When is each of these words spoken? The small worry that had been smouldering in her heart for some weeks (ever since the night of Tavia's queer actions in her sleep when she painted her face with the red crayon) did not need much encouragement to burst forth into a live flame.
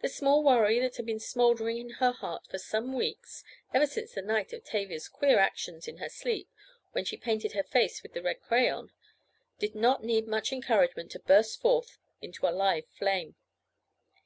The 0.00 0.08
small 0.08 0.42
worry 0.42 0.78
that 0.78 0.96
had 0.96 1.04
been 1.04 1.20
smouldering 1.20 1.76
in 1.76 1.90
her 2.00 2.12
heart 2.12 2.46
for 2.46 2.56
some 2.56 2.94
weeks 2.94 3.44
(ever 3.74 3.84
since 3.86 4.14
the 4.14 4.22
night 4.22 4.54
of 4.54 4.64
Tavia's 4.64 5.06
queer 5.06 5.38
actions 5.38 5.86
in 5.86 5.98
her 5.98 6.08
sleep 6.08 6.48
when 6.92 7.04
she 7.04 7.18
painted 7.18 7.52
her 7.52 7.62
face 7.62 8.02
with 8.02 8.14
the 8.14 8.22
red 8.22 8.40
crayon) 8.40 8.90
did 9.58 9.74
not 9.74 10.02
need 10.02 10.26
much 10.26 10.50
encouragement 10.50 11.10
to 11.10 11.18
burst 11.18 11.60
forth 11.60 11.98
into 12.22 12.48
a 12.48 12.56
live 12.56 12.86
flame. 12.88 13.34